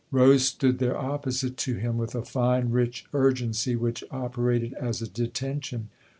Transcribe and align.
Rose 0.09 0.45
stood 0.47 0.79
there 0.79 0.97
opposite 0.97 1.57
to 1.57 1.75
him 1.75 1.95
with 1.99 2.15
a 2.15 2.25
fine, 2.25 2.71
rich 2.71 3.05
urgency 3.13 3.75
which 3.75 4.03
operated 4.09 4.73
as 4.81 4.99
a 4.99 5.07
detention. 5.07 5.89